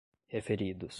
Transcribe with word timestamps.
referidos 0.29 0.89